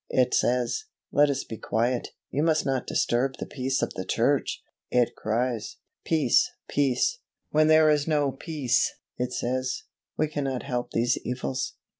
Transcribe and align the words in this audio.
It 0.09 0.33
says, 0.33 0.85
"Let 1.11 1.29
us 1.29 1.43
be 1.43 1.57
quiet; 1.57 2.07
you 2.31 2.41
must 2.41 2.65
not 2.65 2.87
disturb 2.87 3.35
the 3.37 3.45
peace 3.45 3.83
of 3.83 3.93
the 3.93 4.03
church." 4.03 4.63
It 4.89 5.15
cries, 5.15 5.77
"Peace, 6.05 6.49
peace!" 6.67 7.19
when 7.51 7.67
there 7.67 7.87
is 7.87 8.07
no 8.07 8.31
peace. 8.31 8.89
It 9.19 9.31
says, 9.31 9.83
"We 10.17 10.27
cannot 10.27 10.63
help 10.63 10.89
these 10.89 11.19
evils. 11.23 11.75